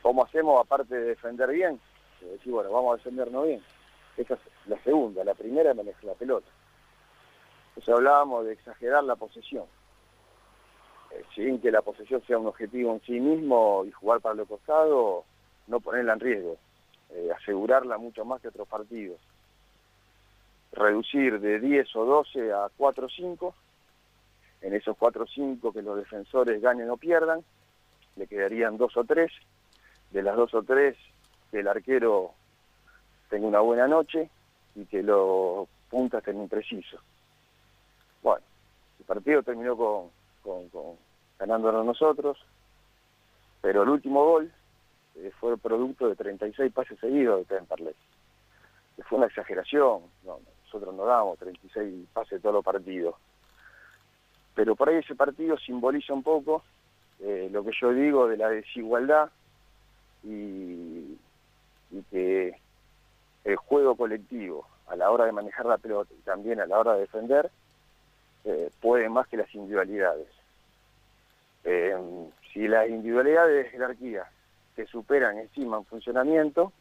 ¿Cómo 0.00 0.24
hacemos 0.24 0.64
aparte 0.64 0.94
de 0.94 1.08
defender 1.08 1.50
bien? 1.50 1.78
Decir, 2.22 2.52
bueno, 2.52 2.70
vamos 2.72 2.94
a 2.94 2.96
defendernos 2.96 3.46
bien. 3.46 3.62
Esa 4.16 4.32
es 4.32 4.40
la 4.64 4.78
segunda. 4.82 5.24
La 5.24 5.34
primera 5.34 5.72
es 5.72 5.76
manejar 5.76 6.04
la 6.04 6.14
pelota. 6.14 6.48
Entonces 7.68 7.94
hablábamos 7.94 8.46
de 8.46 8.54
exagerar 8.54 9.04
la 9.04 9.16
posesión. 9.16 9.66
Eh, 11.12 11.24
sin 11.34 11.60
que 11.60 11.70
la 11.70 11.82
posesión 11.82 12.22
sea 12.26 12.38
un 12.38 12.46
objetivo 12.46 12.92
en 12.92 13.00
sí 13.02 13.20
mismo 13.20 13.84
y 13.86 13.90
jugar 13.90 14.20
para 14.20 14.34
lo 14.34 14.46
costado, 14.46 15.24
no 15.66 15.80
ponerla 15.80 16.14
en 16.14 16.20
riesgo. 16.20 16.56
Eh, 17.10 17.30
asegurarla 17.36 17.98
mucho 17.98 18.24
más 18.24 18.40
que 18.40 18.48
otros 18.48 18.68
partidos. 18.68 19.18
Reducir 20.72 21.40
de 21.40 21.60
10 21.60 21.96
o 21.96 22.04
12 22.04 22.52
a 22.52 22.68
4 22.76 23.06
o 23.06 23.08
5 23.08 23.54
en 24.62 24.74
esos 24.74 24.96
4 24.96 25.24
o 25.24 25.26
5 25.26 25.72
que 25.72 25.82
los 25.82 25.96
defensores 25.96 26.60
ganen 26.60 26.90
o 26.90 26.96
pierdan, 26.96 27.44
le 28.16 28.26
quedarían 28.26 28.76
dos 28.76 28.96
o 28.96 29.04
tres, 29.04 29.30
de 30.10 30.22
las 30.22 30.36
dos 30.36 30.54
o 30.54 30.62
tres 30.62 30.96
que 31.50 31.60
el 31.60 31.68
arquero 31.68 32.32
tenga 33.28 33.46
una 33.46 33.60
buena 33.60 33.86
noche 33.86 34.30
y 34.74 34.84
que 34.86 35.02
los 35.02 35.68
puntas 35.90 36.18
estén 36.18 36.40
imprecisos. 36.40 37.00
Bueno, 38.22 38.44
el 38.98 39.04
partido 39.04 39.42
terminó 39.42 39.76
con, 39.76 40.10
ganándonos 41.38 41.84
nosotros, 41.84 42.38
pero 43.60 43.82
el 43.82 43.88
último 43.88 44.24
gol 44.24 44.52
eh, 45.16 45.30
fue 45.40 45.56
producto 45.58 46.08
de 46.08 46.16
36 46.16 46.72
pases 46.72 46.98
seguidos 46.98 47.40
de 47.40 47.56
Temperley. 47.56 47.94
Que 48.96 49.02
fue 49.02 49.18
una 49.18 49.26
exageración, 49.26 50.02
nosotros 50.24 50.94
no 50.94 51.04
damos 51.04 51.38
36 51.38 52.08
pases 52.12 52.40
todos 52.40 52.54
los 52.54 52.64
partidos 52.64 53.14
pero 54.56 54.74
por 54.74 54.88
ahí 54.88 54.96
ese 54.96 55.14
partido 55.14 55.56
simboliza 55.58 56.14
un 56.14 56.22
poco 56.22 56.64
eh, 57.20 57.48
lo 57.52 57.62
que 57.62 57.72
yo 57.78 57.92
digo 57.92 58.26
de 58.26 58.38
la 58.38 58.48
desigualdad 58.48 59.30
y, 60.24 61.18
que 62.10 62.54
el 63.44 63.56
juego 63.56 63.96
colectivo 63.96 64.66
a 64.88 64.96
la 64.96 65.10
hora 65.10 65.24
de 65.24 65.32
manejar 65.32 65.66
la 65.66 65.78
pelota 65.78 66.12
y 66.12 66.22
también 66.22 66.60
a 66.60 66.66
la 66.66 66.78
hora 66.78 66.94
de 66.94 67.00
defender 67.00 67.50
eh, 68.44 68.70
puede 68.80 69.08
más 69.08 69.26
que 69.28 69.36
las 69.36 69.52
individualidades. 69.54 70.28
Eh, 71.68 71.94
si 72.52 72.68
las 72.68 72.88
individualidades 72.88 73.64
de 73.64 73.70
jerarquía 73.70 74.24
se 74.76 74.86
superan 74.86 75.38
encima 75.38 75.78
en 75.78 75.84
funcionamiento, 75.84 76.72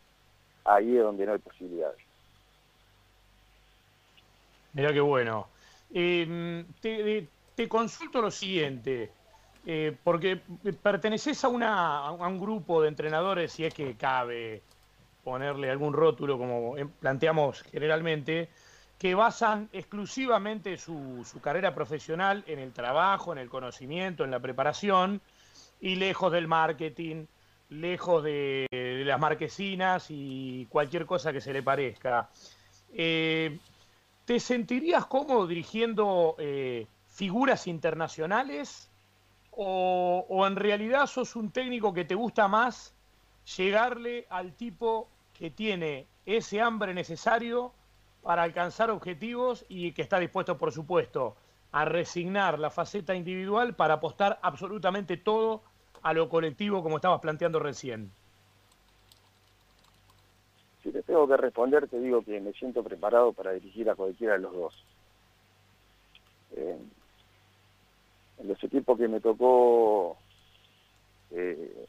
ahí 0.64 0.96
es 0.96 1.04
donde 1.04 1.26
no 1.26 1.34
hay 1.34 1.40
posibilidades. 1.40 1.98
Mira 4.74 4.94
qué 4.94 5.02
bueno. 5.02 5.48
te, 5.92 7.28
te 7.56 7.68
consulto 7.68 8.22
lo 8.22 8.30
siguiente, 8.30 9.10
eh, 9.66 9.96
porque 10.04 10.40
perteneces 10.84 11.44
a, 11.44 11.48
una, 11.48 12.08
a 12.08 12.12
un 12.12 12.40
grupo 12.40 12.82
de 12.82 12.90
entrenadores, 12.90 13.54
si 13.54 13.66
es 13.66 13.74
que 13.74 13.96
cabe 13.96 14.62
ponerle 15.24 15.72
algún 15.72 15.94
rótulo, 15.94 16.38
como 16.38 16.76
planteamos 17.00 17.64
generalmente, 17.64 18.50
que 18.98 19.16
basan 19.16 19.70
exclusivamente 19.74 20.78
su, 20.78 21.26
carrera 21.42 21.76
profesional 21.76 22.44
en 22.48 22.60
el 22.60 22.72
trabajo, 22.72 23.32
en 23.34 23.40
el 23.40 23.50
conocimiento, 23.50 24.24
en 24.24 24.32
la 24.32 24.40
preparación, 24.40 25.22
y 25.82 25.96
lejos 25.96 26.32
del 26.32 26.48
marketing, 26.48 27.26
lejos 27.70 28.24
de, 28.24 28.68
las 29.06 29.20
marquesinas 29.20 30.08
y 30.10 30.66
cualquier 30.70 31.06
cosa 31.06 31.34
que 31.34 31.42
se 31.42 31.54
le 31.54 31.62
parezca. 31.62 32.30
Eh, 32.94 33.60
¿Te 34.24 34.40
sentirías 34.40 35.06
cómodo 35.06 35.46
dirigiendo 35.46 36.36
eh, 36.40 36.88
figuras 37.08 37.68
internacionales 37.68 38.90
o, 39.52 40.46
en 40.46 40.56
realidad 40.56 41.08
sos 41.08 41.36
un 41.36 41.52
técnico 41.52 41.94
que 41.94 42.06
te 42.06 42.16
gusta 42.16 42.48
más 42.48 42.94
llegarle 43.58 44.26
al 44.30 44.54
tipo 44.54 45.08
que 45.34 45.50
tiene 45.50 46.08
ese 46.26 46.60
hambre 46.62 46.94
necesario 46.94 47.74
para 48.26 48.42
alcanzar 48.42 48.90
objetivos 48.90 49.64
y 49.70 49.92
que 49.92 50.02
está 50.02 50.18
dispuesto, 50.18 50.58
por 50.58 50.72
supuesto, 50.72 51.36
a 51.72 51.86
resignar 51.86 52.58
la 52.58 52.72
faceta 52.72 53.14
individual 53.14 53.76
para 53.76 53.94
apostar 53.94 54.40
absolutamente 54.42 55.16
todo 55.16 55.62
a 56.02 56.12
lo 56.12 56.28
colectivo 56.28 56.82
como 56.82 56.96
estabas 56.96 57.22
planteando 57.22 57.60
recién. 57.60 58.12
Si 60.82 60.90
te 60.92 61.04
tengo 61.04 61.28
que 61.28 61.38
responder, 61.38 61.88
te 61.88 62.00
digo 62.00 62.24
que 62.24 62.42
me 62.42 62.52
siento 62.54 62.84
preparado 62.84 63.32
para 63.32 63.52
dirigir 63.52 63.88
a 63.92 63.96
cualquiera 63.96 64.34
de 64.34 64.40
los 64.40 64.54
dos. 64.54 64.84
Eh, 66.56 66.80
en 68.40 68.48
los 68.48 68.64
equipos 68.64 68.98
que 68.98 69.08
me 69.08 69.20
tocó 69.20 70.18
eh, 71.30 71.86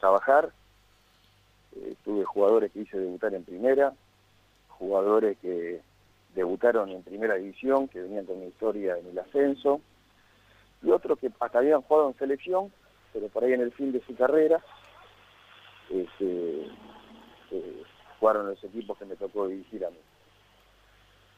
trabajar, 0.00 0.54
eh, 1.76 1.94
tuve 2.02 2.24
jugadores 2.24 2.72
que 2.72 2.80
hice 2.80 2.98
debutar 2.98 3.34
en 3.34 3.44
primera, 3.44 3.92
jugadores 4.78 5.36
que 5.38 5.80
debutaron 6.34 6.90
en 6.90 7.02
primera 7.02 7.34
división, 7.34 7.88
que 7.88 8.00
venían 8.00 8.26
con 8.26 8.36
una 8.36 8.46
historia 8.46 8.96
en 8.98 9.06
el 9.06 9.18
ascenso, 9.18 9.80
y 10.82 10.90
otros 10.90 11.18
que 11.18 11.30
hasta 11.40 11.58
habían 11.58 11.82
jugado 11.82 12.08
en 12.08 12.18
selección, 12.18 12.72
pero 13.12 13.28
por 13.28 13.44
ahí 13.44 13.52
en 13.52 13.62
el 13.62 13.72
fin 13.72 13.92
de 13.92 14.00
su 14.02 14.14
carrera, 14.14 14.62
este, 15.90 16.66
eh, 17.50 17.82
jugaron 18.20 18.48
los 18.48 18.62
equipos 18.62 18.98
que 18.98 19.06
me 19.06 19.16
tocó 19.16 19.48
dirigir 19.48 19.84
a 19.84 19.90
mí. 19.90 19.98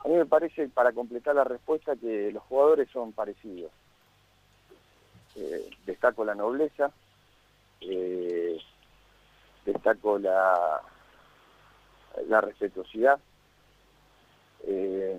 A 0.05 0.09
mí 0.09 0.15
me 0.15 0.27
parece, 0.27 0.69
para 0.69 0.93
completar 0.93 1.35
la 1.35 1.45
respuesta, 1.45 1.97
que 1.97 2.31
los 2.33 2.43
jugadores 2.45 2.89
son 2.91 3.13
parecidos. 3.13 3.71
Eh, 5.37 5.71
destaco 5.87 6.25
la 6.25 6.35
nobleza, 6.35 6.91
eh, 7.81 8.59
destaco 9.65 10.19
la, 10.19 10.81
la 12.29 12.41
respetuosidad, 12.41 13.21
eh, 14.65 15.19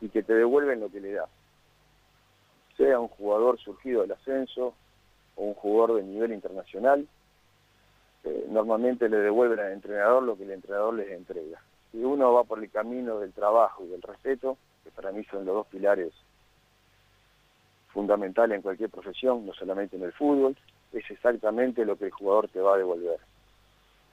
y 0.00 0.08
que 0.08 0.22
te 0.22 0.34
devuelven 0.34 0.80
lo 0.80 0.90
que 0.90 1.00
le 1.00 1.12
das. 1.12 1.28
Sea 2.76 3.00
un 3.00 3.08
jugador 3.08 3.58
surgido 3.58 4.02
del 4.02 4.12
ascenso 4.12 4.74
o 5.36 5.44
un 5.44 5.54
jugador 5.54 5.96
de 5.96 6.02
nivel 6.04 6.32
internacional, 6.32 7.06
eh, 8.24 8.46
normalmente 8.48 9.08
le 9.08 9.18
devuelven 9.18 9.60
al 9.60 9.72
entrenador 9.72 10.22
lo 10.22 10.36
que 10.36 10.44
el 10.44 10.50
entrenador 10.50 10.94
les 10.94 11.10
entrega. 11.10 11.60
Si 11.92 12.02
uno 12.02 12.32
va 12.32 12.44
por 12.44 12.62
el 12.62 12.70
camino 12.70 13.18
del 13.18 13.32
trabajo 13.32 13.84
y 13.84 13.88
del 13.88 14.02
respeto, 14.02 14.58
que 14.84 14.90
para 14.90 15.12
mí 15.12 15.24
son 15.24 15.44
los 15.44 15.54
dos 15.54 15.66
pilares 15.68 16.12
fundamentales 17.88 18.56
en 18.56 18.62
cualquier 18.62 18.90
profesión, 18.90 19.46
no 19.46 19.52
solamente 19.54 19.96
en 19.96 20.02
el 20.02 20.12
fútbol, 20.12 20.56
es 20.92 21.10
exactamente 21.10 21.84
lo 21.84 21.96
que 21.96 22.06
el 22.06 22.10
jugador 22.10 22.48
te 22.48 22.60
va 22.60 22.74
a 22.74 22.78
devolver. 22.78 23.18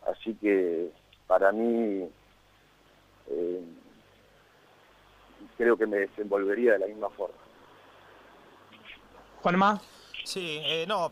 Así 0.08 0.34
que 0.36 0.92
para 1.28 1.52
mí 1.52 2.08
eh, 3.30 3.64
creo 5.58 5.78
que 5.78 5.86
me 5.86 5.98
desenvolvería 5.98 6.74
de 6.74 6.80
la 6.80 6.88
misma 6.88 7.10
forma. 7.10 7.36
Juanma. 9.42 9.82
Sí, 10.24 10.60
eh, 10.64 10.86
no, 10.88 11.12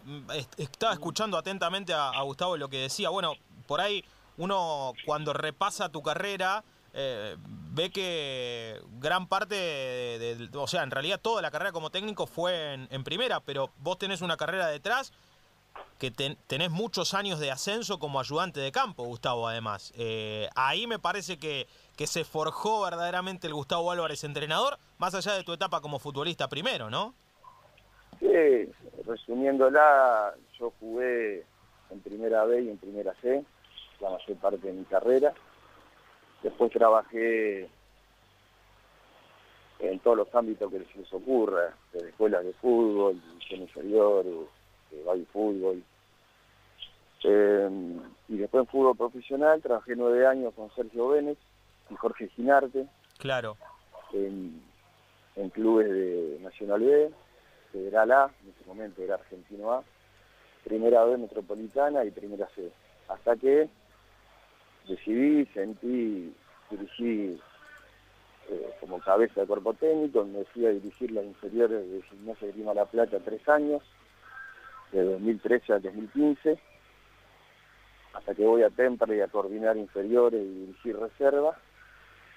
estaba 0.58 0.94
escuchando 0.94 1.38
atentamente 1.38 1.94
a, 1.94 2.20
Gustavo 2.24 2.58
lo 2.58 2.68
que 2.68 2.80
decía. 2.80 3.10
Bueno, 3.10 3.36
por 3.68 3.80
ahí 3.80 4.04
uno 4.38 4.94
cuando 5.06 5.34
repasa 5.34 5.90
tu 5.90 6.02
carrera 6.02 6.64
eh, 6.96 7.38
ve 7.72 7.92
que 7.92 8.82
gran 9.00 9.28
parte, 9.28 9.56
de, 9.56 10.50
o 10.56 10.68
sea, 10.68 10.84
en 10.84 10.92
realidad 10.92 11.20
toda 11.22 11.42
la 11.42 11.52
carrera 11.52 11.72
como 11.72 11.90
técnico 11.90 12.26
fue 12.26 12.74
en, 12.90 13.04
primera, 13.04 13.40
pero 13.40 13.72
vos 13.78 13.98
tenés 13.98 14.22
una 14.22 14.38
carrera 14.38 14.68
detrás 14.68 15.14
que 16.00 16.12
tenés 16.12 16.70
muchos 16.70 17.14
años 17.14 17.40
de 17.40 17.50
ascenso 17.50 17.98
como 17.98 18.20
ayudante 18.20 18.60
de 18.60 18.72
campo, 18.72 19.06
Gustavo, 19.06 19.48
además. 19.48 19.94
Eh, 19.96 20.50
ahí 20.56 20.86
me 20.86 21.00
parece 21.00 21.40
que, 21.40 21.68
que 21.96 22.08
se 22.08 22.26
forjó 22.26 22.82
verdaderamente 22.82 23.48
el 23.48 23.54
Gustavo 23.54 23.92
Álvarez 23.92 24.24
entrenador, 24.26 24.78
más 24.98 25.16
allá 25.16 25.34
de 25.34 25.44
tu 25.44 25.54
etapa 25.54 25.80
como 25.80 26.00
futbolista 26.00 26.50
primero, 26.50 26.90
¿no? 26.90 27.14
Sí, 28.20 28.70
resumiéndola, 29.06 30.34
yo 30.60 30.74
jugué 30.80 31.46
en 31.90 32.02
primera 32.02 32.44
B 32.46 32.64
y 32.64 32.70
en 32.70 32.78
primera 32.78 33.14
C, 33.22 33.44
la 34.00 34.10
mayor 34.10 34.38
parte 34.38 34.68
de 34.68 34.74
mi 34.74 34.84
carrera. 34.86 35.34
Después 36.42 36.72
trabajé 36.72 37.70
en 39.80 40.00
todos 40.00 40.18
los 40.18 40.36
ámbitos 40.36 40.70
que 40.72 40.80
se 40.80 41.00
les 41.00 41.14
ocurra, 41.14 41.74
desde 41.94 42.10
escuelas 42.10 42.44
de 42.44 42.54
fútbol, 42.54 43.22
división 44.94 45.04
inferior, 45.04 45.18
de 45.18 45.26
fútbol. 45.26 45.84
Eh, 47.26 47.70
y 48.30 48.38
después 48.38 48.64
en 48.64 48.68
fútbol 48.68 48.98
profesional 48.98 49.62
trabajé 49.62 49.96
nueve 49.96 50.28
años 50.28 50.54
con 50.54 50.74
Sergio 50.76 51.10
Vélez 51.10 51.38
y 51.90 51.96
Jorge 51.96 52.28
Ginarte. 52.30 52.88
Claro. 53.18 53.58
En, 54.14 54.62
en 55.36 55.50
clubes 55.50 55.90
de 55.90 56.40
Nacional 56.42 56.82
B, 56.82 57.12
Federal 57.72 58.12
A, 58.12 58.32
en 58.44 58.50
ese 58.50 58.66
momento 58.68 59.02
era 59.02 59.16
Argentino 59.16 59.72
A, 59.72 59.84
Primera 60.64 61.04
B 61.06 61.18
Metropolitana 61.18 62.04
y 62.06 62.12
Primera 62.12 62.48
C. 62.56 62.72
Hasta 63.08 63.36
que 63.36 63.70
decidí, 64.88 65.46
sentí, 65.48 66.34
dirigí 66.70 67.40
eh, 68.50 68.70
como 68.80 69.00
cabeza 69.00 69.42
de 69.42 69.48
cuerpo 69.48 69.74
técnico, 69.74 70.26
me 70.26 70.44
fui 70.46 70.66
a 70.66 70.72
dirigir 70.72 71.12
las 71.12 71.26
inferiores 71.26 71.90
de 71.90 72.02
Gimnasia 72.04 72.48
de 72.48 72.54
Grima 72.54 72.74
La 72.74 72.86
Plata 72.86 73.20
tres 73.24 73.48
años, 73.48 73.82
de 74.94 75.04
2013 75.04 75.74
a 75.74 75.80
2015, 75.80 76.60
hasta 78.14 78.36
que 78.36 78.46
voy 78.46 78.64
a 78.64 78.70
Temperley 78.70 79.22
a 79.22 79.28
coordinar 79.28 79.76
inferiores 79.76 80.42
y 80.42 80.66
dirigir 80.66 80.98
reservas, 80.98 81.58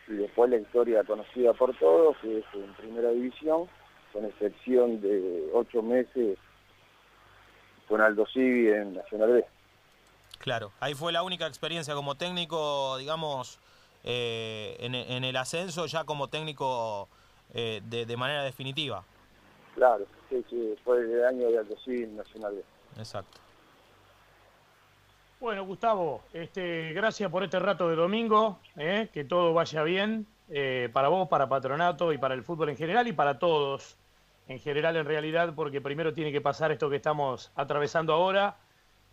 y 0.08 0.14
después 0.14 0.50
la 0.50 0.56
historia 0.56 1.04
conocida 1.04 1.52
por 1.52 1.76
todos, 1.76 2.16
que 2.18 2.38
es 2.38 2.44
en 2.54 2.72
primera 2.74 3.10
división, 3.10 3.68
con 4.12 4.24
excepción 4.24 5.00
de 5.00 5.50
ocho 5.52 5.82
meses 5.82 6.38
con 7.88 8.00
Aldo 8.00 8.26
Civi 8.26 8.68
en 8.68 8.94
Nacional 8.94 9.32
B. 9.32 9.44
Claro, 10.38 10.72
ahí 10.80 10.94
fue 10.94 11.12
la 11.12 11.22
única 11.22 11.46
experiencia 11.46 11.94
como 11.94 12.14
técnico, 12.14 12.96
digamos, 12.98 13.58
eh, 14.04 14.76
en, 14.80 15.24
el 15.24 15.36
ascenso 15.36 15.86
ya 15.86 16.04
como 16.04 16.28
técnico 16.28 17.08
eh, 17.54 17.80
de, 17.84 18.16
manera 18.16 18.42
definitiva. 18.42 19.04
Claro, 19.76 20.04
sí, 20.28 20.44
sí, 20.50 20.74
fue 20.82 20.98
el 20.98 21.24
año 21.24 21.48
de 21.48 21.58
Aldo 21.58 21.76
Civi 21.84 22.02
en 22.02 22.16
Nacional 22.16 22.56
B. 22.56 22.64
Exacto. 22.98 23.38
Bueno, 25.38 25.64
Gustavo, 25.64 26.22
este, 26.32 26.92
gracias 26.92 27.30
por 27.30 27.44
este 27.44 27.60
rato 27.60 27.88
de 27.88 27.94
domingo, 27.94 28.58
eh, 28.76 29.08
que 29.12 29.24
todo 29.24 29.54
vaya 29.54 29.84
bien 29.84 30.26
para 30.92 31.08
vos, 31.08 31.28
para 31.28 31.48
Patronato 31.48 32.12
y 32.12 32.18
para 32.18 32.34
el 32.34 32.42
fútbol 32.42 32.70
en 32.70 32.76
general 32.76 33.06
y 33.06 33.12
para 33.12 33.38
todos 33.38 33.96
en 34.48 34.60
general 34.60 34.96
en 34.96 35.06
realidad, 35.06 35.54
porque 35.54 35.80
primero 35.80 36.12
tiene 36.14 36.32
que 36.32 36.40
pasar 36.40 36.70
esto 36.72 36.88
que 36.88 36.96
estamos 36.96 37.50
atravesando 37.54 38.12
ahora 38.12 38.56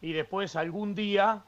y 0.02 0.14
después 0.14 0.56
algún 0.56 0.94
día 0.94 1.44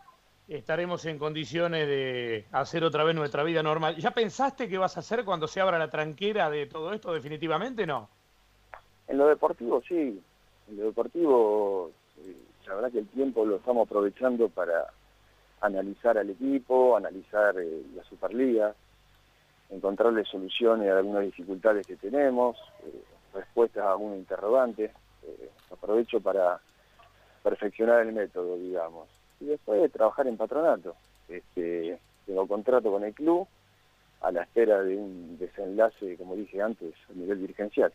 estaremos 0.47 1.06
en 1.06 1.17
condiciones 1.19 1.88
de 1.88 2.45
hacer 2.51 2.84
otra 2.84 3.04
vez 3.04 3.15
nuestra 3.15 3.43
vida 3.43 3.62
normal. 3.62 3.95
¿Ya 3.97 4.12
pensaste 4.12 4.67
qué 4.67 4.78
vas 4.78 4.97
a 4.97 5.01
hacer 5.01 5.25
cuando 5.25 5.47
se 5.47 5.62
abra 5.62 5.78
la 5.78 5.89
tranquera 5.89 6.49
de 6.49 6.65
todo 6.65 6.93
esto 6.93 7.13
definitivamente, 7.13 7.86
no? 7.86 8.10
En 9.07 9.17
lo 9.17 9.27
deportivo 9.27 9.81
sí, 9.87 10.21
en 10.67 10.77
lo 10.77 10.85
deportivo 10.85 11.91
eh, 12.17 12.35
la 12.67 12.75
verdad 12.75 12.91
que 12.91 12.99
el 12.99 13.07
tiempo 13.07 13.45
lo 13.45 13.57
estamos 13.57 13.87
aprovechando 13.87 14.49
para 14.49 14.87
analizar 15.61 16.17
al 16.17 16.29
equipo, 16.29 16.95
analizar 16.95 17.55
eh, 17.59 17.83
la 17.95 18.03
Superliga, 18.03 18.73
encontrarle 19.69 20.23
soluciones 20.25 20.89
a 20.89 20.97
algunas 20.97 21.23
dificultades 21.23 21.85
que 21.85 21.95
tenemos, 21.95 22.57
eh, 22.83 23.03
respuestas 23.33 23.83
a 23.83 23.91
algún 23.91 24.15
interrogante. 24.15 24.91
Eh, 25.23 25.49
aprovecho 25.71 26.19
para 26.19 26.59
perfeccionar 27.43 28.01
el 28.01 28.13
método, 28.13 28.57
digamos. 28.57 29.07
Y 29.39 29.45
después 29.45 29.81
de 29.81 29.89
trabajar 29.89 30.27
en 30.27 30.37
patronato. 30.37 30.95
Este, 31.27 31.99
tengo 32.25 32.47
contrato 32.47 32.91
con 32.91 33.03
el 33.03 33.13
club 33.13 33.47
a 34.21 34.31
la 34.31 34.43
espera 34.43 34.81
de 34.81 34.95
un 34.95 35.37
desenlace, 35.37 36.17
como 36.17 36.35
dije 36.35 36.61
antes, 36.61 36.93
a 37.09 37.13
nivel 37.13 37.41
dirigencial. 37.41 37.91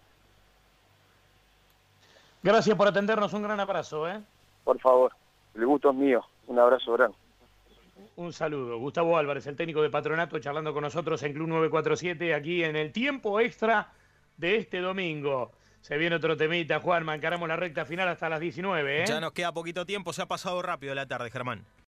Gracias 2.43 2.77
por 2.77 2.89
atendernos, 2.89 3.33
un 3.33 3.43
gran 3.43 3.61
abrazo. 3.61 4.09
¿eh? 4.09 4.21
Por 4.65 4.79
favor, 4.81 5.13
el 5.55 5.67
gusto 5.67 5.91
es 5.91 5.97
mío. 5.97 6.25
Un 6.47 6.59
abrazo 6.59 6.93
grande. 6.93 7.17
Un 8.17 8.33
saludo. 8.33 8.79
Gustavo 8.79 9.17
Álvarez, 9.17 9.47
el 9.47 9.57
técnico 9.57 9.83
de 9.83 9.91
Patronato, 9.91 10.39
charlando 10.39 10.73
con 10.73 10.83
nosotros 10.83 11.23
en 11.23 11.33
Club 11.33 11.49
947, 11.49 12.35
aquí 12.35 12.65
en 12.65 12.77
el 12.77 12.93
tiempo 12.93 13.41
extra 13.41 13.93
de 14.37 14.57
este 14.57 14.81
domingo. 14.81 15.53
Se 15.81 15.97
viene 15.97 16.17
otro 16.17 16.37
temita, 16.37 16.81
Juan, 16.81 17.09
encaramos 17.09 17.49
la 17.49 17.57
recta 17.57 17.85
final 17.85 18.09
hasta 18.09 18.29
las 18.29 18.41
19. 18.41 19.03
¿eh? 19.03 19.07
Ya 19.07 19.21
nos 19.21 19.33
queda 19.33 19.53
poquito 19.53 19.87
tiempo, 19.87 20.13
se 20.13 20.23
ha 20.23 20.27
pasado 20.27 20.61
rápido 20.61 20.95
la 20.95 21.07
tarde, 21.07 21.31
Germán. 21.31 21.65